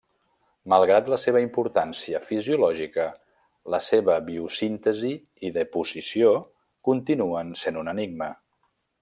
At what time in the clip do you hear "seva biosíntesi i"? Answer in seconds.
3.89-5.53